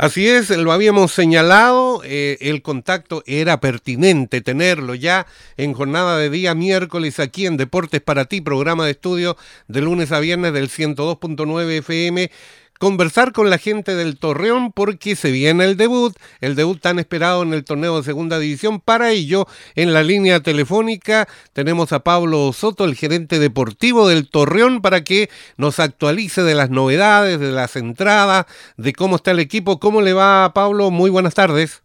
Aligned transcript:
Así 0.00 0.26
es, 0.26 0.48
lo 0.48 0.72
habíamos 0.72 1.12
señalado, 1.12 2.00
eh, 2.06 2.38
el 2.40 2.62
contacto 2.62 3.22
era 3.26 3.60
pertinente 3.60 4.40
tenerlo 4.40 4.94
ya 4.94 5.26
en 5.58 5.74
jornada 5.74 6.16
de 6.16 6.30
día 6.30 6.54
miércoles 6.54 7.20
aquí 7.20 7.44
en 7.44 7.58
Deportes 7.58 8.00
para 8.00 8.24
ti, 8.24 8.40
programa 8.40 8.86
de 8.86 8.92
estudio 8.92 9.36
de 9.68 9.82
lunes 9.82 10.10
a 10.10 10.20
viernes 10.20 10.54
del 10.54 10.70
102.9 10.70 11.80
FM 11.80 12.30
conversar 12.80 13.32
con 13.32 13.50
la 13.50 13.58
gente 13.58 13.94
del 13.94 14.18
Torreón 14.18 14.72
porque 14.72 15.14
se 15.14 15.30
viene 15.30 15.64
el 15.64 15.76
debut, 15.76 16.16
el 16.40 16.56
debut 16.56 16.80
tan 16.80 16.98
esperado 16.98 17.42
en 17.42 17.52
el 17.52 17.62
torneo 17.62 17.98
de 17.98 18.04
segunda 18.04 18.38
división. 18.38 18.80
Para 18.80 19.10
ello, 19.10 19.46
en 19.74 19.92
la 19.92 20.02
línea 20.02 20.40
telefónica 20.40 21.28
tenemos 21.52 21.92
a 21.92 22.00
Pablo 22.00 22.50
Soto, 22.54 22.86
el 22.86 22.96
gerente 22.96 23.38
deportivo 23.38 24.08
del 24.08 24.30
Torreón, 24.30 24.80
para 24.80 25.04
que 25.04 25.28
nos 25.58 25.78
actualice 25.78 26.42
de 26.42 26.54
las 26.54 26.70
novedades, 26.70 27.38
de 27.38 27.52
las 27.52 27.76
entradas, 27.76 28.46
de 28.78 28.94
cómo 28.94 29.16
está 29.16 29.32
el 29.32 29.40
equipo. 29.40 29.78
¿Cómo 29.78 30.00
le 30.00 30.14
va, 30.14 30.50
Pablo? 30.54 30.90
Muy 30.90 31.10
buenas 31.10 31.34
tardes. 31.34 31.82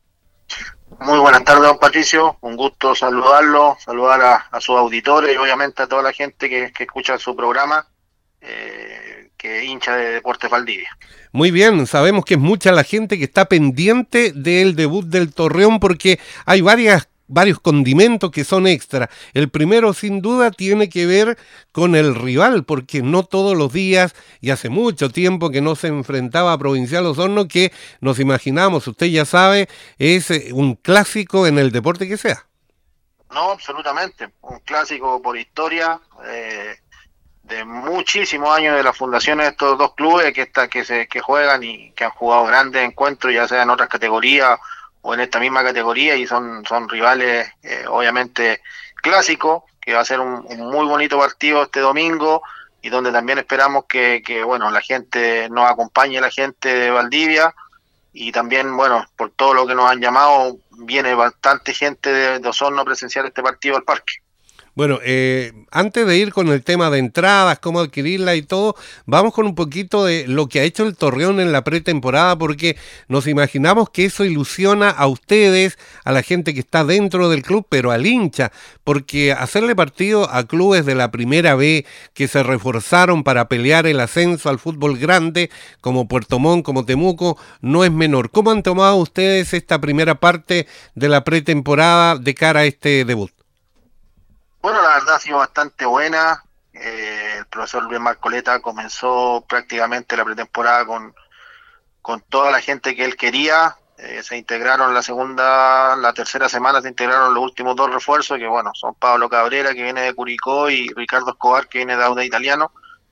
Muy 1.02 1.20
buenas 1.20 1.44
tardes, 1.44 1.64
don 1.64 1.78
Patricio. 1.78 2.38
Un 2.40 2.56
gusto 2.56 2.96
saludarlo, 2.96 3.76
saludar 3.80 4.48
a, 4.50 4.62
sus 4.62 4.78
auditores 4.78 5.36
y 5.36 5.38
obviamente 5.38 5.84
a 5.84 5.88
toda 5.88 6.02
la 6.02 6.14
gente 6.14 6.48
que, 6.48 6.72
escucha 6.80 7.18
su 7.18 7.36
programa. 7.36 7.86
Hincha 9.66 9.96
de 9.96 10.12
Deportes 10.12 10.50
Valdivia. 10.50 10.90
Muy 11.32 11.52
bien, 11.52 11.86
sabemos 11.88 12.26
que 12.26 12.36
es 12.36 12.40
mucha 12.40 12.72
la 12.72 12.84
gente 12.84 13.18
que 13.18 13.26
está 13.26 13.46
pendiente 13.46 14.32
del 14.34 14.76
debut 14.76 15.06
del 15.06 15.34
Torreón 15.34 15.80
porque 15.80 16.20
hay 16.46 16.62
varias 16.62 17.08
varios 17.28 17.60
condimentos 17.60 18.32
que 18.32 18.44
son 18.44 18.68
extra. 18.68 19.10
El 19.34 19.50
primero, 19.50 19.94
sin 19.94 20.22
duda, 20.22 20.52
tiene 20.52 20.90
que 20.90 21.06
ver 21.06 21.38
con 21.72 21.96
el 21.96 22.16
rival, 22.16 22.64
porque 22.66 23.02
no 23.02 23.24
todos 23.24 23.58
los 23.58 23.74
días, 23.74 24.16
y 24.42 24.52
hace 24.52 24.70
mucho 24.70 25.10
tiempo 25.10 25.50
que 25.50 25.62
no 25.62 25.76
se 25.76 25.88
enfrentaba 25.88 26.54
a 26.54 26.58
Provincial 26.58 27.06
Osorno, 27.06 27.48
que 27.48 27.72
nos 28.00 28.20
imaginamos, 28.20 28.88
usted 28.88 29.08
ya 29.08 29.26
sabe, 29.26 29.68
es 29.98 30.30
eh, 30.32 30.50
un 30.54 30.76
clásico 30.76 31.48
en 31.48 31.58
el 31.58 31.72
deporte 31.72 32.08
que 32.08 32.18
sea. 32.18 32.46
No, 33.32 33.52
absolutamente. 33.52 34.30
Un 34.42 34.60
clásico 34.60 35.22
por 35.22 35.38
historia. 35.38 36.00
Eh, 36.26 36.76
de 37.48 37.64
muchísimos 37.64 38.50
años 38.56 38.76
de 38.76 38.82
las 38.82 38.98
fundaciones 38.98 39.46
de 39.46 39.52
estos 39.52 39.78
dos 39.78 39.94
clubes 39.94 40.34
que 40.34 40.42
está, 40.42 40.68
que 40.68 40.84
se 40.84 41.08
que 41.08 41.22
juegan 41.22 41.64
y 41.64 41.92
que 41.92 42.04
han 42.04 42.12
jugado 42.12 42.46
grandes 42.46 42.84
encuentros 42.84 43.34
ya 43.34 43.48
sea 43.48 43.62
en 43.62 43.70
otras 43.70 43.88
categorías 43.88 44.60
o 45.02 45.14
en 45.14 45.20
esta 45.20 45.40
misma 45.40 45.64
categoría 45.64 46.16
y 46.16 46.26
son 46.26 46.66
son 46.66 46.90
rivales 46.90 47.48
eh, 47.62 47.86
obviamente 47.88 48.62
clásicos 48.96 49.64
que 49.80 49.94
va 49.94 50.00
a 50.00 50.06
ser 50.06 50.20
un, 50.22 50.44
muy 50.58 50.88
bonito 50.88 51.20
partido 51.20 51.62
este 51.62 51.82
domingo 51.82 52.42
y 52.82 52.90
donde 52.90 53.12
también 53.12 53.38
esperamos 53.38 53.86
que, 53.86 54.24
que 54.26 54.44
bueno 54.44 54.72
la 54.72 54.82
gente 54.82 55.48
nos 55.52 55.70
acompañe 55.70 56.20
la 56.20 56.32
gente 56.32 56.74
de 56.74 56.90
Valdivia 56.90 57.54
y 58.12 58.32
también 58.32 58.76
bueno 58.76 59.06
por 59.16 59.30
todo 59.30 59.54
lo 59.54 59.68
que 59.68 59.76
nos 59.76 59.92
han 59.92 60.02
llamado 60.02 60.58
viene 60.72 61.14
bastante 61.14 61.76
gente 61.76 62.12
de, 62.12 62.40
de 62.40 62.50
Osorno 62.50 62.82
a 62.82 62.86
presenciar 62.86 63.28
este 63.28 63.44
partido 63.44 63.78
al 63.78 63.84
parque 63.84 64.25
bueno, 64.76 65.00
eh, 65.04 65.54
antes 65.72 66.06
de 66.06 66.18
ir 66.18 66.34
con 66.34 66.50
el 66.50 66.62
tema 66.62 66.90
de 66.90 67.00
entradas, 67.00 67.60
cómo 67.60 67.80
adquirirla 67.80 68.36
y 68.36 68.42
todo, 68.42 68.76
vamos 69.06 69.34
con 69.34 69.46
un 69.46 69.56
poquito 69.56 70.04
de 70.04 70.28
lo 70.28 70.50
que 70.50 70.60
ha 70.60 70.64
hecho 70.64 70.84
el 70.86 70.98
Torreón 70.98 71.40
en 71.40 71.54
la 71.54 71.64
pretemporada, 71.64 72.38
porque 72.38 72.76
nos 73.08 73.26
imaginamos 73.26 73.90
que 73.90 74.04
eso 74.04 74.26
ilusiona 74.26 74.90
a 74.90 75.08
ustedes, 75.08 75.78
a 76.04 76.12
la 76.12 76.24
gente 76.24 76.54
que 76.54 76.60
está 76.60 76.84
dentro 76.84 77.30
del 77.30 77.42
club, 77.42 77.66
pero 77.70 77.92
al 77.92 78.06
hincha, 78.06 78.52
porque 78.84 79.32
hacerle 79.32 79.78
partido 79.78 80.30
a 80.30 80.46
clubes 80.46 80.86
de 80.86 80.96
la 80.96 81.10
primera 81.10 81.56
B 81.56 81.86
que 82.14 82.28
se 82.28 82.44
reforzaron 82.44 83.24
para 83.24 83.48
pelear 83.48 83.88
el 83.88 84.02
ascenso 84.02 84.50
al 84.50 84.60
fútbol 84.60 84.98
grande, 84.98 85.50
como 85.80 86.10
Puerto 86.10 86.38
Montt, 86.38 86.66
como 86.66 86.86
Temuco, 86.86 87.38
no 87.62 87.86
es 87.86 87.92
menor. 87.94 88.30
¿Cómo 88.30 88.52
han 88.52 88.62
tomado 88.62 88.98
ustedes 88.98 89.54
esta 89.54 89.80
primera 89.80 90.16
parte 90.16 90.68
de 90.96 91.08
la 91.08 91.24
pretemporada 91.24 92.18
de 92.18 92.36
cara 92.36 92.62
a 92.62 92.66
este 92.66 93.06
debut? 93.06 93.45
Bueno, 94.66 94.82
la 94.82 94.96
verdad 94.96 95.18
ha 95.18 95.20
sido 95.20 95.38
bastante 95.38 95.86
buena. 95.86 96.44
Eh, 96.74 97.36
el 97.38 97.46
profesor 97.46 97.84
Luis 97.84 98.00
Marcoleta 98.00 98.60
comenzó 98.62 99.46
prácticamente 99.48 100.18
la 100.18 100.26
pretemporada 100.26 100.88
con, 100.88 101.14
con 102.02 102.22
toda 102.22 102.50
la 102.50 102.60
gente 102.62 102.96
que 102.96 103.06
él 103.06 103.16
quería. 103.16 103.78
Eh, 104.00 104.24
se 104.24 104.36
integraron 104.36 104.92
la 104.92 105.04
segunda, 105.04 105.96
la 105.98 106.14
tercera 106.14 106.50
semana 106.50 106.82
se 106.82 106.88
integraron 106.88 107.36
los 107.36 107.44
últimos 107.44 107.76
dos 107.76 107.94
refuerzos, 107.94 108.40
que 108.40 108.48
bueno, 108.48 108.72
son 108.74 108.96
Pablo 108.96 109.30
Cabrera, 109.30 109.72
que 109.76 109.84
viene 109.84 110.02
de 110.02 110.16
Curicó, 110.16 110.68
y 110.72 110.88
Ricardo 110.96 111.30
Escobar, 111.30 111.68
que 111.68 111.78
viene 111.78 111.96
de 111.96 112.04
Auda 112.04 112.26
Italiano, 112.26 112.72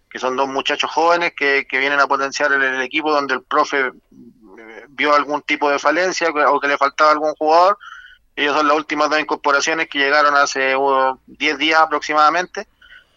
que 0.10 0.18
son 0.18 0.36
dos 0.36 0.48
muchachos 0.48 0.90
jóvenes 0.90 1.34
que, 1.38 1.68
que 1.70 1.78
vienen 1.78 2.00
a 2.00 2.08
potenciar 2.08 2.52
el, 2.52 2.82
equipo 2.82 3.12
donde 3.12 3.36
el 3.36 3.44
profe 3.44 3.80
eh, 3.80 4.86
vio 4.90 5.14
algún 5.14 5.44
tipo 5.44 5.70
de 5.70 5.78
falencia 5.78 6.30
o 6.32 6.60
que 6.60 6.68
le 6.68 6.80
faltaba 6.80 7.12
algún 7.12 7.36
jugador 7.36 7.78
ellos 8.36 8.56
son 8.56 8.68
las 8.68 8.78
últimas 8.78 9.10
dos 9.10 9.20
incorporaciones 9.20 9.88
que 9.88 10.00
llegaron 10.00 10.36
hace 10.36 10.76
10 11.28 11.58
días 11.58 11.80
aproximadamente, 11.80 12.68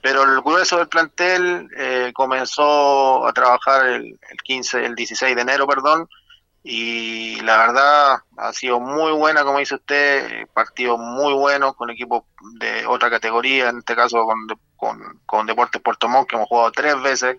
pero 0.02 0.24
el 0.24 0.40
grueso 0.42 0.76
del 0.76 0.88
plantel 0.88 1.68
eh, 1.76 2.12
comenzó 2.14 3.26
a 3.26 3.32
trabajar 3.32 3.86
el, 3.86 4.18
15, 4.44 4.84
el 4.84 4.94
16 4.94 5.34
de 5.34 5.42
enero, 5.42 5.66
perdón, 5.66 6.08
y 6.62 7.40
la 7.42 7.56
verdad 7.58 8.18
ha 8.36 8.52
sido 8.52 8.78
muy 8.78 9.12
buena, 9.12 9.42
como 9.44 9.58
dice 9.58 9.76
usted, 9.76 10.46
partido 10.52 10.98
muy 10.98 11.32
bueno 11.32 11.74
con 11.74 11.90
equipos 11.90 12.24
de 12.58 12.84
otra 12.86 13.08
categoría, 13.08 13.70
en 13.70 13.78
este 13.78 13.96
caso 13.96 14.24
con, 14.24 14.46
con, 14.76 15.20
con 15.24 15.46
Deportes 15.46 15.80
Puerto 15.80 16.08
Montt, 16.08 16.28
que 16.28 16.36
hemos 16.36 16.48
jugado 16.48 16.72
tres 16.72 17.00
veces 17.00 17.36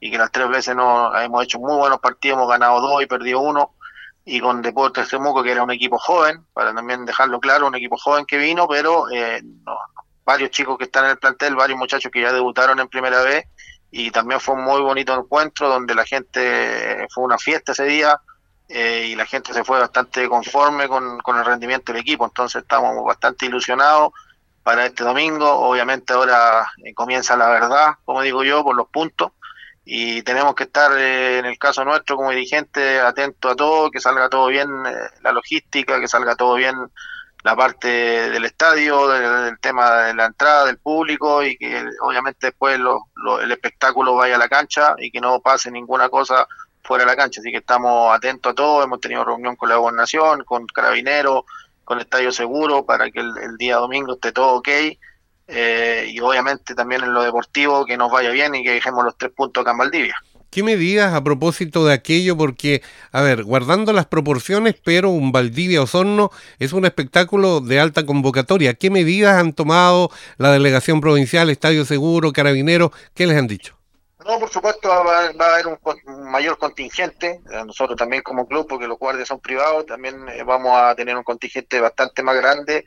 y 0.00 0.10
que 0.10 0.18
las 0.18 0.30
tres 0.30 0.48
veces 0.48 0.76
no 0.76 1.14
hemos 1.20 1.44
hecho 1.44 1.58
muy 1.58 1.76
buenos 1.76 1.98
partidos, 1.98 2.36
hemos 2.38 2.48
ganado 2.48 2.80
dos 2.80 3.02
y 3.02 3.06
perdido 3.06 3.40
uno 3.40 3.74
y 4.30 4.40
con 4.40 4.60
Deportes 4.60 5.08
Temuco, 5.08 5.42
que 5.42 5.52
era 5.52 5.62
un 5.62 5.70
equipo 5.70 5.98
joven, 5.98 6.44
para 6.52 6.74
también 6.74 7.06
dejarlo 7.06 7.40
claro, 7.40 7.66
un 7.66 7.74
equipo 7.74 7.96
joven 7.96 8.26
que 8.26 8.36
vino, 8.36 8.68
pero 8.68 9.10
eh, 9.10 9.42
varios 10.22 10.50
chicos 10.50 10.76
que 10.76 10.84
están 10.84 11.06
en 11.06 11.12
el 11.12 11.18
plantel, 11.18 11.56
varios 11.56 11.78
muchachos 11.78 12.12
que 12.12 12.20
ya 12.20 12.30
debutaron 12.30 12.78
en 12.78 12.88
primera 12.88 13.22
vez, 13.22 13.46
y 13.90 14.10
también 14.10 14.38
fue 14.38 14.54
un 14.54 14.64
muy 14.64 14.82
bonito 14.82 15.18
encuentro 15.18 15.70
donde 15.70 15.94
la 15.94 16.04
gente, 16.04 17.06
fue 17.08 17.24
una 17.24 17.38
fiesta 17.38 17.72
ese 17.72 17.84
día, 17.84 18.20
eh, 18.68 19.06
y 19.08 19.16
la 19.16 19.24
gente 19.24 19.54
se 19.54 19.64
fue 19.64 19.80
bastante 19.80 20.28
conforme 20.28 20.88
con, 20.88 21.18
con 21.20 21.38
el 21.38 21.44
rendimiento 21.46 21.90
del 21.90 22.02
equipo, 22.02 22.26
entonces 22.26 22.60
estamos 22.60 23.02
bastante 23.06 23.46
ilusionados 23.46 24.12
para 24.62 24.84
este 24.84 25.04
domingo, 25.04 25.50
obviamente 25.50 26.12
ahora 26.12 26.70
eh, 26.84 26.92
comienza 26.92 27.34
la 27.34 27.48
verdad, 27.48 27.94
como 28.04 28.20
digo 28.20 28.44
yo, 28.44 28.62
por 28.62 28.76
los 28.76 28.88
puntos, 28.88 29.32
y 29.90 30.20
tenemos 30.20 30.54
que 30.54 30.64
estar 30.64 30.92
eh, 30.98 31.38
en 31.38 31.46
el 31.46 31.58
caso 31.58 31.82
nuestro 31.82 32.16
como 32.16 32.30
dirigente 32.30 33.00
atento 33.00 33.48
a 33.48 33.56
todo, 33.56 33.90
que 33.90 34.00
salga 34.00 34.28
todo 34.28 34.48
bien 34.48 34.68
eh, 34.86 34.92
la 35.22 35.32
logística, 35.32 35.98
que 35.98 36.06
salga 36.06 36.36
todo 36.36 36.56
bien 36.56 36.76
la 37.42 37.56
parte 37.56 37.88
del 37.88 38.44
estadio, 38.44 39.08
del, 39.08 39.58
tema 39.60 40.02
de 40.02 40.14
la 40.14 40.26
entrada 40.26 40.66
del 40.66 40.76
público 40.76 41.42
y 41.42 41.56
que 41.56 41.86
obviamente 42.02 42.48
después 42.48 42.78
el 42.78 43.50
espectáculo 43.50 44.14
vaya 44.14 44.34
a 44.34 44.38
la 44.38 44.50
cancha 44.50 44.94
y 44.98 45.10
que 45.10 45.22
no 45.22 45.40
pase 45.40 45.70
ninguna 45.70 46.10
cosa 46.10 46.46
fuera 46.82 47.04
de 47.04 47.10
la 47.10 47.16
cancha. 47.16 47.40
Así 47.40 47.50
que 47.50 47.56
estamos 47.56 48.14
atentos 48.14 48.52
a 48.52 48.54
todo, 48.54 48.82
hemos 48.82 49.00
tenido 49.00 49.24
reunión 49.24 49.56
con 49.56 49.70
la 49.70 49.76
gobernación, 49.76 50.44
con 50.44 50.66
Carabineros, 50.66 51.44
con 51.84 51.98
Estadio 51.98 52.30
Seguro 52.30 52.84
para 52.84 53.10
que 53.10 53.20
el 53.20 53.56
día 53.56 53.76
domingo 53.76 54.12
esté 54.12 54.32
todo 54.32 54.56
ok 54.56 54.68
eh, 55.48 56.06
y 56.10 56.20
obviamente 56.20 56.74
también 56.74 57.02
en 57.02 57.14
lo 57.14 57.22
deportivo 57.22 57.86
que 57.86 57.96
nos 57.96 58.12
vaya 58.12 58.30
bien 58.30 58.54
y 58.54 58.62
que 58.62 58.72
dejemos 58.72 59.02
los 59.02 59.16
tres 59.16 59.32
puntos 59.32 59.62
acá 59.62 59.72
en 59.72 59.78
Valdivia. 59.78 60.14
¿Qué 60.50 60.62
medidas 60.62 61.12
a 61.12 61.22
propósito 61.22 61.84
de 61.84 61.92
aquello? 61.92 62.36
Porque, 62.36 62.82
a 63.12 63.20
ver, 63.20 63.44
guardando 63.44 63.92
las 63.92 64.06
proporciones, 64.06 64.76
pero 64.82 65.10
un 65.10 65.30
Valdivia 65.30 65.82
Osorno 65.82 66.30
es 66.58 66.72
un 66.72 66.86
espectáculo 66.86 67.60
de 67.60 67.80
alta 67.80 68.06
convocatoria. 68.06 68.72
¿Qué 68.74 68.90
medidas 68.90 69.36
han 69.36 69.52
tomado 69.52 70.10
la 70.38 70.50
delegación 70.50 71.02
provincial, 71.02 71.50
Estadio 71.50 71.84
Seguro, 71.84 72.32
Carabineros? 72.32 72.92
¿Qué 73.14 73.26
les 73.26 73.36
han 73.36 73.46
dicho? 73.46 73.76
No, 74.26 74.38
por 74.38 74.50
supuesto 74.50 74.88
va, 74.88 75.26
a 75.26 75.54
haber 75.54 75.66
un, 75.66 76.30
mayor 76.30 76.58
contingente, 76.58 77.40
eh, 77.50 77.64
nosotros 77.66 77.96
también 77.96 78.22
como 78.22 78.46
club, 78.46 78.66
porque 78.68 78.86
los 78.86 78.98
guardias 78.98 79.28
son 79.28 79.40
privados, 79.40 79.86
también 79.86 80.28
eh, 80.28 80.42
vamos 80.44 80.72
a 80.76 80.94
tener 80.94 81.16
un 81.16 81.24
contingente 81.24 81.80
bastante 81.80 82.22
más 82.22 82.36
grande 82.36 82.84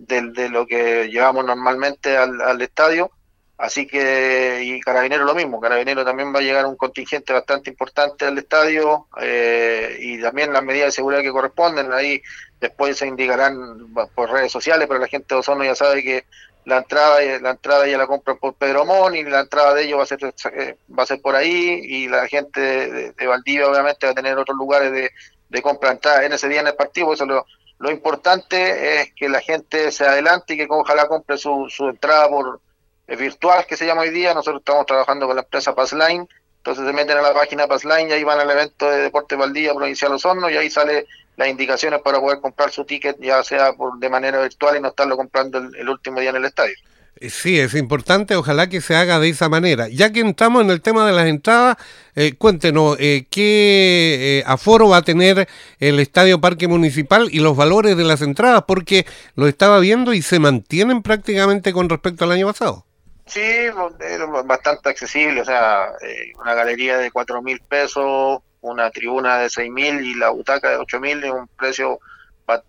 de, 0.00 0.48
lo 0.48 0.66
que 0.66 1.08
llevamos 1.08 1.44
normalmente 1.44 2.16
al, 2.16 2.60
estadio. 2.62 3.10
Así 3.58 3.86
que, 3.86 4.62
y 4.64 4.80
Carabinero 4.80 5.24
lo 5.24 5.34
mismo, 5.34 5.60
Carabinero 5.60 6.02
también 6.02 6.34
va 6.34 6.38
a 6.38 6.42
llegar 6.42 6.64
un 6.64 6.76
contingente 6.76 7.34
bastante 7.34 7.68
importante 7.68 8.24
al 8.24 8.38
estadio 8.38 9.06
eh, 9.20 9.98
y 10.00 10.20
también 10.20 10.50
las 10.50 10.62
medidas 10.62 10.86
de 10.86 10.92
seguridad 10.92 11.20
que 11.20 11.30
corresponden. 11.30 11.92
Ahí 11.92 12.22
después 12.58 12.96
se 12.96 13.06
indicarán 13.06 13.92
por 14.14 14.30
redes 14.30 14.50
sociales, 14.50 14.88
pero 14.88 14.98
la 14.98 15.08
gente 15.08 15.34
de 15.34 15.40
Osorno 15.40 15.62
ya 15.62 15.74
sabe 15.74 16.02
que 16.02 16.24
la 16.64 16.78
entrada 16.78 17.20
la 17.40 17.50
entrada 17.50 17.86
ya 17.86 17.98
la 17.98 18.06
compran 18.06 18.38
por 18.38 18.54
Pedro 18.54 18.84
Mon 18.84 19.14
y 19.14 19.24
la 19.24 19.40
entrada 19.40 19.74
de 19.74 19.84
ellos 19.84 19.98
va 19.98 20.02
a 20.04 20.06
ser 20.06 20.34
eh, 20.52 20.76
va 20.96 21.02
a 21.02 21.06
ser 21.06 21.20
por 21.20 21.34
ahí 21.34 21.80
y 21.82 22.08
la 22.08 22.28
gente 22.28 22.60
de, 22.60 23.26
Valdivia 23.26 23.68
obviamente 23.68 24.06
va 24.06 24.12
a 24.12 24.14
tener 24.14 24.36
otros 24.36 24.56
lugares 24.58 24.92
de, 24.92 25.10
de 25.48 25.62
compra 25.62 25.88
de 25.88 25.94
entrada 25.94 26.24
en 26.24 26.32
ese 26.32 26.48
día 26.48 26.60
en 26.60 26.66
el 26.66 26.74
partido, 26.74 27.12
eso 27.12 27.24
lo, 27.24 27.46
lo 27.80 27.90
importante 27.90 29.00
es 29.00 29.14
que 29.14 29.30
la 29.30 29.40
gente 29.40 29.90
se 29.90 30.04
adelante 30.04 30.52
y 30.52 30.58
que 30.58 30.66
ojalá 30.68 31.08
compre 31.08 31.38
su, 31.38 31.66
su 31.70 31.88
entrada 31.88 32.28
por 32.28 32.60
eh, 33.06 33.16
virtual, 33.16 33.64
que 33.66 33.74
se 33.74 33.86
llama 33.86 34.02
hoy 34.02 34.10
día. 34.10 34.34
Nosotros 34.34 34.60
estamos 34.60 34.84
trabajando 34.84 35.26
con 35.26 35.34
la 35.34 35.42
empresa 35.42 35.74
Passline 35.74 36.28
Entonces 36.58 36.84
se 36.84 36.92
meten 36.92 37.16
a 37.16 37.22
la 37.22 37.32
página 37.32 37.66
Passline 37.66 38.10
y 38.10 38.12
ahí 38.12 38.22
van 38.22 38.38
al 38.38 38.50
evento 38.50 38.90
de 38.90 38.98
Deporte 38.98 39.34
Valdía 39.34 39.72
Provincial 39.72 40.12
Osorno 40.12 40.50
y 40.50 40.58
ahí 40.58 40.68
sale 40.68 41.06
las 41.36 41.48
indicaciones 41.48 42.02
para 42.02 42.20
poder 42.20 42.40
comprar 42.40 42.70
su 42.70 42.84
ticket, 42.84 43.16
ya 43.18 43.42
sea 43.42 43.72
por, 43.72 43.98
de 43.98 44.10
manera 44.10 44.42
virtual 44.42 44.76
y 44.76 44.80
no 44.80 44.88
estarlo 44.88 45.16
comprando 45.16 45.56
el, 45.56 45.88
último 45.88 46.20
día 46.20 46.28
en 46.30 46.36
el 46.36 46.44
estadio. 46.44 46.74
Eh, 47.16 47.30
sí, 47.30 47.58
es 47.58 47.74
importante, 47.74 48.36
ojalá 48.36 48.68
que 48.68 48.80
se 48.80 48.94
haga 48.94 49.18
de 49.18 49.28
esa 49.28 49.48
manera. 49.48 49.88
Ya 49.88 50.10
que 50.12 50.20
entramos 50.20 50.62
en 50.62 50.70
el 50.70 50.80
tema 50.80 51.06
de 51.06 51.12
las 51.12 51.26
entradas, 51.26 51.76
eh, 52.14 52.34
cuéntenos 52.36 52.96
eh, 52.98 53.26
qué 53.30 54.42
aforo 54.46 54.88
va 54.88 54.98
a 54.98 55.02
tener 55.02 55.48
el 55.78 56.00
Estadio 56.00 56.40
Parque 56.40 56.68
Municipal 56.68 57.28
y 57.30 57.40
los 57.40 57.56
valores 57.56 57.96
de 57.96 58.04
las 58.04 58.22
entradas, 58.22 58.64
porque 58.66 59.06
lo 59.34 59.48
estaba 59.48 59.80
viendo 59.80 60.12
y 60.14 60.22
se 60.22 60.38
mantienen 60.38 61.02
prácticamente 61.02 61.72
con 61.72 61.88
respecto 61.88 62.24
al 62.24 62.32
año 62.32 62.46
pasado. 62.46 62.84
Sí, 63.30 63.40
bastante 64.44 64.88
accesible, 64.88 65.40
o 65.42 65.44
sea, 65.44 65.92
eh, 66.02 66.32
una 66.40 66.54
galería 66.54 66.98
de 66.98 67.12
cuatro 67.12 67.40
mil 67.40 67.60
pesos, 67.60 68.40
una 68.60 68.90
tribuna 68.90 69.38
de 69.38 69.48
seis 69.48 69.70
mil 69.70 70.00
y 70.00 70.14
la 70.14 70.30
butaca 70.30 70.70
de 70.70 70.76
ocho 70.78 70.98
mil 70.98 71.22
es 71.22 71.30
un 71.30 71.46
precio 71.56 72.00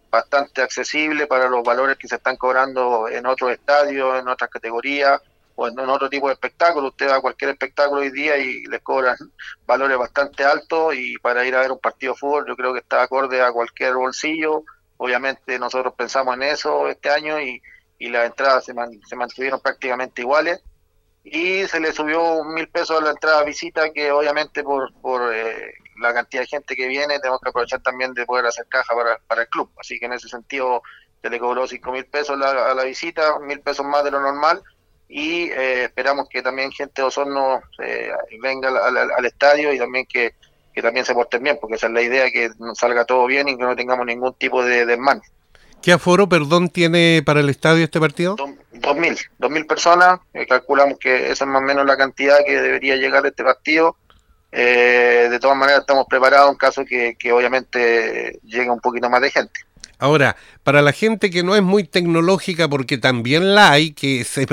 bastante 0.09 0.61
accesible 0.61 1.27
para 1.27 1.49
los 1.49 1.63
valores 1.63 1.97
que 1.97 2.07
se 2.07 2.15
están 2.15 2.37
cobrando 2.37 3.07
en 3.07 3.25
otros 3.25 3.51
estadios, 3.51 4.19
en 4.19 4.27
otras 4.27 4.49
categorías 4.49 5.21
o 5.55 5.67
en, 5.67 5.79
otro 5.79 6.09
tipo 6.09 6.27
de 6.27 6.33
espectáculo. 6.33 6.89
Usted 6.89 7.09
va 7.09 7.17
a 7.17 7.21
cualquier 7.21 7.51
espectáculo 7.51 8.01
hoy 8.01 8.11
día 8.11 8.37
y 8.37 8.63
les 8.65 8.81
cobran 8.81 9.17
valores 9.65 9.97
bastante 9.97 10.43
altos 10.43 10.95
y 10.95 11.17
para 11.17 11.45
ir 11.45 11.55
a 11.55 11.61
ver 11.61 11.71
un 11.71 11.79
partido 11.79 12.13
de 12.13 12.19
fútbol 12.19 12.45
yo 12.47 12.55
creo 12.55 12.73
que 12.73 12.79
está 12.79 13.01
acorde 13.01 13.41
a 13.41 13.51
cualquier 13.51 13.95
bolsillo. 13.95 14.63
Obviamente 14.97 15.57
nosotros 15.57 15.93
pensamos 15.95 16.35
en 16.35 16.43
eso 16.43 16.87
este 16.87 17.09
año 17.09 17.39
y 17.39 17.61
y 18.01 18.09
las 18.09 18.25
entradas 18.25 18.65
se, 18.65 18.73
se 19.07 19.15
mantuvieron 19.15 19.61
prácticamente 19.61 20.23
iguales 20.23 20.59
y 21.23 21.67
se 21.67 21.79
le 21.79 21.93
subió 21.93 22.43
mil 22.43 22.67
pesos 22.67 22.99
a 22.99 23.03
la 23.03 23.11
entrada 23.11 23.43
visita 23.43 23.91
que 23.91 24.11
obviamente 24.11 24.63
por, 24.63 24.91
por 25.01 25.31
eh, 25.31 25.75
la 26.01 26.13
cantidad 26.13 26.43
de 26.43 26.47
gente 26.47 26.75
que 26.75 26.87
viene 26.87 27.19
tenemos 27.19 27.39
que 27.41 27.49
aprovechar 27.49 27.81
también 27.81 28.13
de 28.13 28.25
poder 28.25 28.45
hacer 28.45 28.65
caja 28.67 28.93
para, 28.95 29.17
para 29.27 29.43
el 29.43 29.47
club 29.47 29.69
así 29.77 29.99
que 29.99 30.05
en 30.05 30.13
ese 30.13 30.27
sentido 30.27 30.81
se 31.21 31.29
le 31.29 31.39
cobró 31.39 31.67
cinco 31.67 31.91
mil 31.91 32.05
pesos 32.05 32.41
a 32.41 32.73
la 32.73 32.83
visita 32.83 33.39
mil 33.39 33.61
pesos 33.61 33.85
más 33.85 34.03
de 34.03 34.11
lo 34.11 34.19
normal 34.19 34.61
y 35.11 35.49
eh, 35.51 35.83
esperamos 35.83 36.29
que 36.29 36.41
también 36.41 36.71
gente 36.71 37.01
de 37.01 37.07
Osorno 37.07 37.61
eh, 37.83 38.11
venga 38.41 38.69
al, 38.69 39.25
estadio 39.25 39.73
y 39.73 39.77
también 39.77 40.05
que, 40.05 40.35
que 40.73 40.81
también 40.81 41.05
se 41.05 41.13
porten 41.13 41.43
bien 41.43 41.57
porque 41.59 41.75
esa 41.75 41.87
es 41.87 41.93
la 41.93 42.01
idea 42.01 42.31
que 42.31 42.49
salga 42.75 43.03
todo 43.03 43.25
bien 43.25 43.49
y 43.49 43.57
que 43.57 43.63
no 43.63 43.75
tengamos 43.75 44.05
ningún 44.05 44.33
tipo 44.35 44.63
de 44.63 44.85
desmán. 44.85 45.21
¿Qué 45.81 45.91
aforo, 45.91 46.29
perdón, 46.29 46.69
tiene 46.69 47.23
para 47.25 47.41
el 47.41 47.49
estadio 47.49 47.83
este 47.83 47.99
partido? 47.99 48.37
Dos 48.71 48.95
mil, 48.95 49.17
dos 49.37 49.51
mil 49.51 49.65
personas. 49.65 50.19
Eh, 50.33 50.45
calculamos 50.47 50.97
que 50.97 51.31
esa 51.31 51.43
es 51.43 51.49
más 51.49 51.61
o 51.61 51.65
menos 51.65 51.85
la 51.85 51.97
cantidad 51.97 52.37
que 52.45 52.61
debería 52.61 52.95
llegar 52.95 53.25
este 53.25 53.43
partido. 53.43 53.97
Eh, 54.51 55.27
de 55.29 55.39
todas 55.39 55.57
maneras, 55.57 55.81
estamos 55.81 56.05
preparados 56.09 56.51
en 56.51 56.57
caso 56.57 56.83
que, 56.85 57.15
que 57.17 57.31
obviamente 57.31 58.39
llegue 58.43 58.69
un 58.69 58.79
poquito 58.79 59.09
más 59.09 59.21
de 59.21 59.31
gente. 59.31 59.61
Ahora, 60.01 60.35
para 60.63 60.81
la 60.81 60.93
gente 60.93 61.29
que 61.29 61.43
no 61.43 61.55
es 61.55 61.61
muy 61.61 61.83
tecnológica, 61.83 62.67
porque 62.67 62.97
también 62.97 63.53
la 63.53 63.71
hay, 63.71 63.93
que 63.93 64.23
se, 64.23 64.47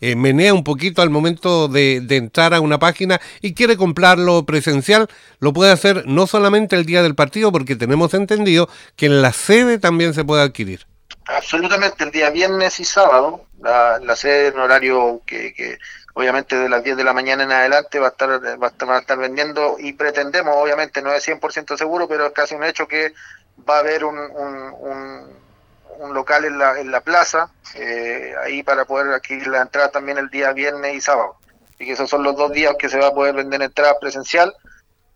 eh, 0.00 0.16
menea 0.16 0.54
un 0.54 0.64
poquito 0.64 1.02
al 1.02 1.10
momento 1.10 1.68
de, 1.68 2.02
entrar 2.08 2.54
a 2.54 2.62
una 2.62 2.78
página 2.78 3.20
y 3.42 3.52
quiere 3.52 3.76
comprarlo 3.76 4.46
presencial, 4.46 5.08
lo 5.40 5.52
puede 5.52 5.72
hacer 5.72 6.06
no 6.06 6.26
solamente 6.26 6.74
el 6.74 6.86
día 6.86 7.02
del 7.02 7.14
partido, 7.14 7.52
porque 7.52 7.76
tenemos 7.76 8.14
entendido 8.14 8.66
que 8.96 9.04
en 9.06 9.20
la 9.20 9.34
sede 9.34 9.78
también 9.78 10.14
se 10.14 10.24
puede 10.24 10.42
adquirir. 10.42 10.86
Absolutamente, 11.26 12.04
el 12.04 12.10
día 12.10 12.30
viernes 12.30 12.80
y 12.80 12.86
sábado, 12.86 13.44
la, 13.60 14.16
sede 14.16 14.48
en 14.48 14.58
horario 14.58 15.20
que, 15.26 15.76
obviamente 16.16 16.56
de 16.56 16.70
las 16.70 16.82
10 16.82 16.96
de 16.96 17.04
la 17.04 17.12
mañana 17.12 17.44
en 17.44 17.52
adelante 17.52 17.98
va 17.98 18.06
a 18.06 18.10
estar, 18.10 18.30
va 18.30 18.66
a 18.66 18.70
estar, 18.70 18.90
a 18.90 18.98
estar 18.98 19.18
vendiendo 19.18 19.76
y 19.78 19.92
pretendemos, 19.92 20.56
obviamente 20.56 21.02
no 21.02 21.12
es 21.12 21.28
100% 21.28 21.76
seguro, 21.76 22.08
pero 22.08 22.24
es 22.26 22.32
casi 22.32 22.54
un 22.54 22.64
hecho 22.64 22.88
que 22.88 23.12
va 23.68 23.76
a 23.76 23.80
haber 23.80 24.02
un, 24.02 24.18
un, 24.18 26.14
local 26.14 26.46
en 26.46 26.58
la, 26.58 26.80
en 26.80 26.90
la 26.90 27.02
plaza, 27.02 27.50
eh, 27.74 28.34
ahí 28.42 28.62
para 28.62 28.86
poder 28.86 29.12
adquirir 29.12 29.48
la 29.48 29.60
entrada 29.60 29.90
también 29.90 30.16
el 30.16 30.30
día 30.30 30.54
viernes 30.54 30.94
y 30.94 31.02
sábado. 31.02 31.36
Y 31.78 31.84
que 31.84 31.92
esos 31.92 32.08
son 32.08 32.22
los 32.22 32.34
dos 32.34 32.50
días 32.50 32.74
que 32.78 32.88
se 32.88 32.98
va 32.98 33.08
a 33.08 33.14
poder 33.14 33.34
vender 33.34 33.60
entrada 33.60 33.98
presencial 34.00 34.54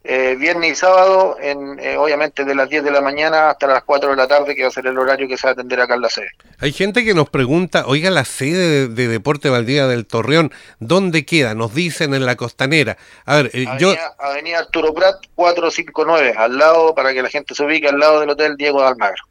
eh, 0.02 0.34
viernes 0.38 0.72
y 0.72 0.74
sábado, 0.74 1.36
en, 1.40 1.78
eh, 1.78 1.98
obviamente 1.98 2.46
de 2.46 2.54
las 2.54 2.70
10 2.70 2.84
de 2.84 2.90
la 2.90 3.02
mañana 3.02 3.50
hasta 3.50 3.66
las 3.66 3.84
4 3.84 4.10
de 4.10 4.16
la 4.16 4.26
tarde, 4.26 4.54
que 4.54 4.62
va 4.62 4.68
a 4.68 4.72
ser 4.72 4.86
el 4.86 4.96
horario 4.96 5.28
que 5.28 5.36
se 5.36 5.46
va 5.46 5.50
a 5.50 5.52
atender 5.52 5.78
acá 5.78 5.94
en 5.94 6.00
la 6.00 6.08
sede. 6.08 6.30
Hay 6.58 6.72
gente 6.72 7.04
que 7.04 7.12
nos 7.12 7.28
pregunta, 7.28 7.84
oiga, 7.86 8.10
la 8.10 8.24
sede 8.24 8.88
de, 8.88 9.08
Deporte 9.08 9.50
Valdía 9.50 9.86
del 9.86 10.06
Torreón, 10.06 10.52
¿dónde 10.78 11.26
queda? 11.26 11.54
Nos 11.54 11.74
dicen 11.74 12.14
en 12.14 12.24
la 12.24 12.36
costanera. 12.36 12.96
A 13.26 13.36
ver, 13.36 13.50
eh, 13.52 13.66
Avenida, 13.66 13.78
yo... 13.78 13.94
Avenida 14.18 14.58
Arturo 14.60 14.94
Prat 14.94 15.16
459, 15.34 16.34
al 16.34 16.56
lado, 16.56 16.94
para 16.94 17.12
que 17.12 17.22
la 17.22 17.28
gente 17.28 17.54
se 17.54 17.62
ubique, 17.62 17.88
al 17.88 17.98
lado 17.98 18.20
del 18.20 18.30
Hotel 18.30 18.56
Diego 18.56 18.80
de 18.80 18.88
Almagro. 18.88 19.22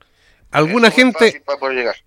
Alguna 0.51 0.91
gente, 0.91 1.43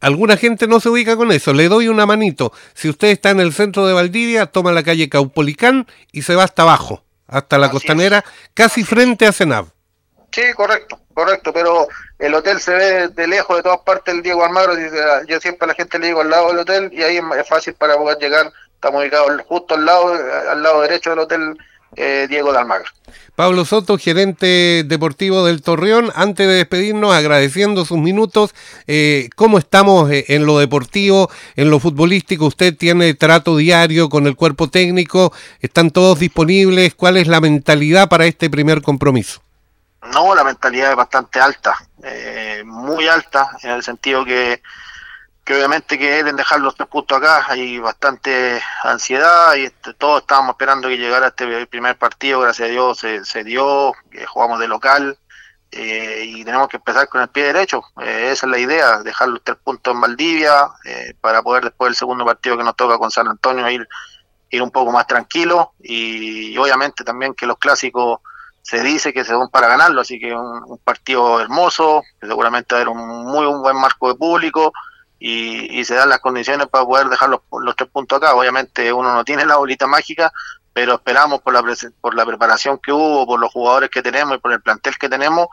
alguna 0.00 0.36
gente 0.36 0.66
no 0.66 0.80
se 0.80 0.88
ubica 0.88 1.16
con 1.16 1.30
eso. 1.30 1.52
Le 1.52 1.68
doy 1.68 1.86
una 1.86 2.06
manito. 2.06 2.52
Si 2.74 2.88
usted 2.88 3.08
está 3.08 3.30
en 3.30 3.38
el 3.38 3.52
centro 3.52 3.86
de 3.86 3.92
Valdivia, 3.92 4.46
toma 4.46 4.72
la 4.72 4.82
calle 4.82 5.08
Caupolicán 5.08 5.86
y 6.10 6.22
se 6.22 6.34
va 6.34 6.42
hasta 6.42 6.62
abajo 6.62 7.04
hasta 7.32 7.58
la 7.58 7.70
costanera, 7.70 8.24
casi 8.54 8.84
frente 8.84 9.26
a 9.26 9.32
Senab. 9.32 9.66
Sí, 10.30 10.42
correcto, 10.54 10.98
correcto, 11.12 11.52
pero 11.52 11.88
el 12.18 12.34
hotel 12.34 12.60
se 12.60 12.72
ve 12.72 13.08
de 13.08 13.26
lejos 13.26 13.56
de 13.56 13.62
todas 13.62 13.80
partes 13.80 14.14
el 14.14 14.22
Diego 14.22 14.44
Almagro, 14.44 14.74
yo 15.26 15.40
siempre 15.40 15.64
a 15.64 15.68
la 15.68 15.74
gente 15.74 15.98
le 15.98 16.08
digo 16.08 16.20
al 16.20 16.30
lado 16.30 16.48
del 16.48 16.58
hotel 16.60 16.90
y 16.92 17.02
ahí 17.02 17.20
es 17.38 17.48
fácil 17.48 17.74
para 17.74 17.96
poder 17.96 18.18
llegar, 18.18 18.50
estamos 18.74 19.02
ubicados 19.02 19.42
justo 19.46 19.74
al 19.74 19.84
lado, 19.84 20.14
al 20.50 20.62
lado 20.62 20.82
derecho 20.82 21.10
del 21.10 21.18
hotel 21.18 21.58
eh, 21.96 22.26
Diego 22.28 22.52
de 22.52 22.58
Almagro. 22.58 22.88
Pablo 23.34 23.64
Soto, 23.64 23.98
gerente 23.98 24.84
deportivo 24.86 25.44
del 25.44 25.62
Torreón, 25.62 26.10
antes 26.14 26.46
de 26.46 26.54
despedirnos, 26.54 27.14
agradeciendo 27.14 27.84
sus 27.84 27.98
minutos, 27.98 28.54
eh, 28.86 29.28
¿cómo 29.36 29.58
estamos 29.58 30.10
eh, 30.10 30.24
en 30.28 30.46
lo 30.46 30.58
deportivo, 30.58 31.30
en 31.56 31.70
lo 31.70 31.80
futbolístico? 31.80 32.46
¿Usted 32.46 32.76
tiene 32.76 33.14
trato 33.14 33.56
diario 33.56 34.08
con 34.08 34.26
el 34.26 34.36
cuerpo 34.36 34.68
técnico? 34.68 35.32
¿Están 35.60 35.90
todos 35.90 36.18
disponibles? 36.18 36.94
¿Cuál 36.94 37.16
es 37.16 37.26
la 37.26 37.40
mentalidad 37.40 38.08
para 38.08 38.26
este 38.26 38.50
primer 38.50 38.82
compromiso? 38.82 39.42
No, 40.12 40.34
la 40.34 40.44
mentalidad 40.44 40.90
es 40.90 40.96
bastante 40.96 41.40
alta, 41.40 41.76
muy 42.64 43.06
alta, 43.06 43.50
en 43.62 43.70
el 43.70 43.82
sentido 43.82 44.24
que 44.24 44.60
que 45.44 45.54
obviamente 45.54 45.98
quieren 45.98 46.36
dejar 46.36 46.60
los 46.60 46.76
tres 46.76 46.88
puntos 46.88 47.18
acá, 47.18 47.44
hay 47.48 47.78
bastante 47.78 48.62
ansiedad 48.84 49.54
y 49.56 49.64
este, 49.64 49.92
todos 49.94 50.20
estábamos 50.20 50.50
esperando 50.50 50.88
que 50.88 50.98
llegara 50.98 51.28
este 51.28 51.66
primer 51.66 51.98
partido, 51.98 52.40
gracias 52.40 52.68
a 52.68 52.70
Dios 52.70 52.98
se, 52.98 53.44
dio, 53.44 53.92
que 54.10 54.24
jugamos 54.24 54.60
de 54.60 54.68
local 54.68 55.18
eh, 55.72 56.22
y 56.26 56.44
tenemos 56.44 56.68
que 56.68 56.76
empezar 56.76 57.08
con 57.08 57.22
el 57.22 57.28
pie 57.28 57.44
derecho, 57.44 57.82
eh, 58.00 58.28
esa 58.30 58.46
es 58.46 58.50
la 58.50 58.58
idea, 58.58 59.02
dejar 59.02 59.28
los 59.28 59.42
tres 59.42 59.58
puntos 59.64 59.92
en 59.92 60.00
Valdivia 60.00 60.68
eh, 60.84 61.14
para 61.20 61.42
poder 61.42 61.64
después 61.64 61.88
del 61.88 61.96
segundo 61.96 62.24
partido 62.24 62.56
que 62.56 62.64
nos 62.64 62.76
toca 62.76 62.98
con 62.98 63.10
San 63.10 63.26
Antonio 63.26 63.68
ir, 63.68 63.88
ir 64.50 64.62
un 64.62 64.70
poco 64.70 64.92
más 64.92 65.06
tranquilo. 65.06 65.72
Y, 65.82 66.56
obviamente 66.58 67.02
también 67.02 67.34
que 67.34 67.46
los 67.46 67.56
clásicos 67.56 68.20
se 68.60 68.82
dice 68.82 69.12
que 69.12 69.24
se 69.24 69.34
van 69.34 69.48
para 69.48 69.66
ganarlo, 69.66 70.02
así 70.02 70.20
que 70.20 70.32
un, 70.32 70.62
un 70.66 70.78
partido 70.78 71.40
hermoso, 71.40 72.02
seguramente 72.20 72.74
va 72.74 72.80
a 72.80 72.82
haber 72.82 72.94
un 72.94 73.24
muy 73.24 73.46
un 73.46 73.62
buen 73.62 73.76
marco 73.76 74.08
de 74.08 74.14
público 74.14 74.72
y, 75.24 75.84
se 75.84 75.94
dan 75.94 76.08
las 76.08 76.18
condiciones 76.18 76.66
para 76.66 76.84
poder 76.84 77.08
dejar 77.08 77.28
los, 77.28 77.40
tres 77.76 77.88
puntos 77.90 78.16
acá. 78.16 78.34
Obviamente 78.34 78.92
uno 78.92 79.14
no 79.14 79.24
tiene 79.24 79.46
la 79.46 79.56
bolita 79.56 79.86
mágica, 79.86 80.32
pero 80.72 80.94
esperamos 80.94 81.40
por 81.42 81.52
la, 81.52 81.62
por 82.00 82.16
la 82.16 82.26
preparación 82.26 82.80
que 82.82 82.92
hubo, 82.92 83.24
por 83.24 83.38
los 83.38 83.52
jugadores 83.52 83.88
que 83.88 84.02
tenemos 84.02 84.36
y 84.36 84.40
por 84.40 84.52
el 84.52 84.60
plantel 84.60 84.98
que 84.98 85.08
tenemos, 85.08 85.46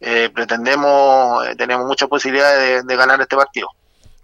eh, 0.00 0.30
pretendemos, 0.34 1.46
eh, 1.46 1.54
tenemos 1.56 1.86
muchas 1.86 2.06
posibilidades 2.08 2.86
de, 2.86 2.96
ganar 2.96 3.18
este 3.18 3.34
partido. 3.34 3.68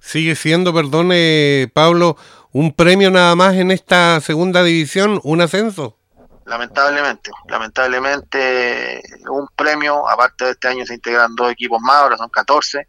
Sigue 0.01 0.35
siendo, 0.37 0.75
perdone 0.75 1.71
Pablo, 1.73 2.19
un 2.53 2.75
premio 2.75 3.11
nada 3.11 3.35
más 3.35 3.55
en 3.55 3.71
esta 3.71 4.21
segunda 4.21 4.63
división, 4.63 5.19
un 5.25 5.41
ascenso. 5.41 5.97
Lamentablemente, 6.45 7.31
lamentablemente 7.49 9.01
un 9.31 9.49
premio, 9.57 10.07
aparte 10.07 10.45
de 10.45 10.51
este 10.51 10.69
año 10.69 10.85
se 10.85 10.95
integran 10.95 11.35
dos 11.37 11.51
equipos 11.53 11.81
más, 11.81 11.97
ahora 11.97 12.19
son 12.19 12.29
14 12.29 12.87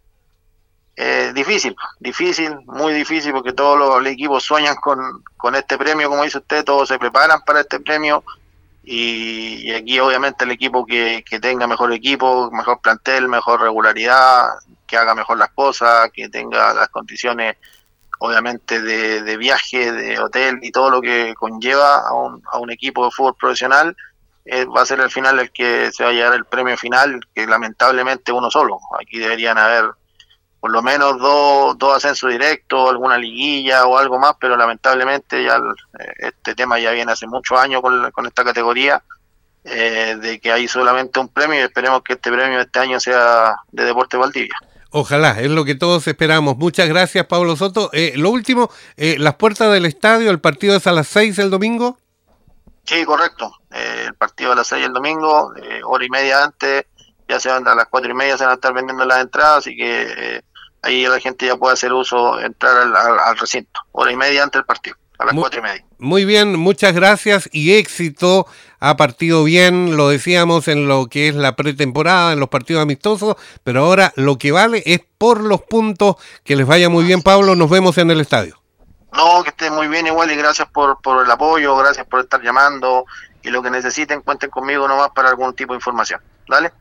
eh, 1.04 1.32
difícil, 1.34 1.76
difícil, 2.00 2.56
muy 2.68 2.94
difícil 2.94 3.32
porque 3.32 3.54
todos 3.54 3.76
los, 3.76 4.06
equipos 4.06 4.44
sueñan 4.44 4.76
con, 4.76 5.24
con, 5.36 5.56
este 5.56 5.76
premio, 5.76 6.08
como 6.08 6.24
dice 6.24 6.38
usted, 6.38 6.64
todos 6.64 6.90
se 6.90 7.00
preparan 7.00 7.42
para 7.42 7.62
este 7.62 7.80
premio 7.80 8.24
y, 8.84 9.72
aquí 9.72 10.00
obviamente 10.00 10.44
el 10.44 10.52
equipo 10.52 10.86
que, 10.86 11.24
que, 11.28 11.40
tenga 11.40 11.66
mejor 11.66 11.92
equipo, 11.92 12.52
mejor 12.52 12.82
plantel, 12.82 13.28
mejor 13.28 13.62
regularidad, 13.62 14.50
que 14.86 14.96
haga 14.96 15.16
mejor 15.16 15.40
las 15.40 15.50
cosas, 15.50 16.12
que 16.14 16.30
tenga 16.30 16.72
las 16.76 16.90
condiciones 16.90 17.56
obviamente 18.20 18.80
de, 18.80 19.24
de 19.24 19.38
viaje, 19.38 19.92
de 19.92 20.20
hotel 20.20 20.60
y 20.62 20.72
todo 20.72 20.92
lo 20.92 21.02
que 21.02 21.34
conlleva 21.34 22.08
a 22.08 22.14
un, 22.14 22.44
a 22.52 22.60
un 22.60 22.70
equipo 22.70 23.06
de 23.06 23.12
fútbol 23.12 23.36
profesional, 23.40 23.98
eh, 24.46 24.66
va 24.66 24.84
a 24.84 24.86
ser 24.86 25.02
al 25.02 25.10
final 25.10 25.40
el 25.40 25.52
que 25.52 25.92
se 25.92 26.04
va 26.04 26.12
a 26.12 26.14
llevar 26.14 26.36
el 26.36 26.46
premio 26.46 26.78
final, 26.78 27.20
que 27.34 27.48
lamentablemente 27.48 28.32
uno 28.32 28.52
solo. 28.52 28.80
Aquí 29.00 29.18
deberían 29.18 29.58
haber 29.58 29.86
por 30.62 30.72
lo 30.72 30.82
menos 30.82 31.20
dos, 31.20 31.78
dos 31.78 31.98
ascensos 31.98 32.30
directos, 32.30 32.90
alguna 32.90 33.18
liguilla 33.18 33.86
o 33.86 33.98
algo 33.98 34.18
más, 34.18 34.36
pero 34.40 34.56
lamentablemente 34.56 35.44
ya 35.44 35.58
eh, 35.58 36.14
este 36.20 36.56
tema 36.56 36.80
ya 36.80 36.92
viene 36.92 37.12
hace 37.12 37.28
muchos 37.28 37.60
años 37.60 37.82
con, 37.82 38.12
con 38.12 38.26
esta 38.28 38.46
categoría, 38.46 39.04
eh, 39.66 40.18
de 40.22 40.40
que 40.40 40.52
hay 40.52 40.68
solamente 40.68 41.20
un 41.20 41.28
premio 41.28 41.60
y 41.60 41.64
esperemos 41.64 42.04
que 42.04 42.14
este 42.14 42.32
premio 42.32 42.62
este 42.62 42.80
año 42.80 43.00
sea 43.00 43.56
de 43.72 43.84
Deporte 43.84 44.18
Valdivia. 44.18 44.56
Ojalá, 44.92 45.40
es 45.40 45.50
lo 45.50 45.64
que 45.64 45.76
todos 45.76 46.06
esperamos. 46.08 46.58
Muchas 46.58 46.90
gracias, 46.90 47.26
Pablo 47.26 47.56
Soto. 47.56 47.90
Eh, 47.94 48.14
lo 48.18 48.30
último, 48.30 48.70
eh, 48.98 49.16
las 49.18 49.36
puertas 49.36 49.72
del 49.72 49.86
estadio, 49.86 50.30
el 50.32 50.42
partido 50.42 50.76
es 50.76 50.86
a 50.86 50.92
las 50.92 51.08
seis 51.08 51.40
el 51.40 51.50
domingo. 51.50 51.98
Sí, 52.84 53.06
correcto. 53.06 53.52
Eh, 53.72 54.04
el 54.08 54.16
partido 54.16 54.52
a 54.52 54.56
las 54.56 54.68
seis 54.68 54.86
el 54.86 54.92
domingo, 54.92 55.54
hora 55.86 56.06
y 56.06 56.10
media 56.10 56.44
antes, 56.44 56.86
ya 57.30 57.40
se 57.40 57.50
van 57.50 57.66
a 57.70 57.74
las 57.74 57.88
cuatro 57.88 58.12
y 58.12 58.14
media, 58.14 58.38
se 58.38 58.44
van 58.44 58.52
a 58.52 58.56
estar 58.56 58.74
vendiendo 58.74 59.06
las 59.06 59.22
entradas, 59.22 59.60
así 59.60 59.78
que 59.78 60.44
ahí 60.82 61.06
la 61.06 61.20
gente 61.20 61.46
ya 61.46 61.56
puede 61.56 61.74
hacer 61.74 61.94
uso, 61.94 62.40
entrar 62.40 62.78
al, 62.78 63.38
recinto, 63.38 63.82
hora 63.92 64.12
y 64.12 64.16
media 64.16 64.44
antes 64.44 64.60
del 64.60 64.66
partido, 64.66 64.96
a 65.18 65.26
las 65.26 65.36
cuatro 65.36 65.60
y 65.60 65.64
media. 65.64 65.86
Muy 65.98 66.26
bien, 66.26 66.58
muchas 66.58 66.94
gracias 66.94 67.50
y 67.52 67.74
éxito. 67.74 68.48
Ha 68.80 68.98
partido 68.98 69.44
bien, 69.44 69.96
lo 69.96 70.10
decíamos 70.10 70.68
en 70.68 70.88
lo 70.88 71.08
que 71.08 71.28
es 71.28 71.36
la 71.36 71.56
pretemporada, 71.56 72.34
en 72.34 72.40
los 72.40 72.50
partidos 72.50 72.82
amistosos, 72.82 73.36
pero 73.64 73.86
ahora 73.86 74.12
lo 74.16 74.38
que 74.38 74.52
vale 74.52 74.82
es 74.86 75.02
por 75.18 75.42
los 75.42 75.62
puntos. 75.62 76.16
Que 76.44 76.56
les 76.56 76.66
vaya 76.66 76.90
muy 76.90 77.04
bien, 77.04 77.22
Pablo. 77.22 77.56
Nos 77.56 77.70
vemos 77.70 78.00
en 78.00 78.10
el 78.10 78.20
estadio. 78.20 78.60
No, 79.14 79.44
que 79.44 79.50
esté 79.50 79.70
muy 79.70 79.88
bien 79.88 80.08
igual 80.08 80.32
y 80.32 80.36
gracias 80.36 80.68
por, 80.70 81.00
por 81.02 81.24
el 81.24 81.30
apoyo, 81.30 81.76
gracias 81.76 82.08
por 82.08 82.22
estar 82.22 82.42
llamando 82.42 83.06
y 83.44 83.50
lo 83.50 83.62
que 83.62 83.70
necesiten 83.70 84.22
cuenten 84.22 84.50
conmigo 84.50 84.88
nomás 84.88 85.10
para 85.10 85.30
algún 85.30 85.54
tipo 85.54 85.74
de 85.74 85.78
información. 85.78 86.22
Dale. 86.48 86.72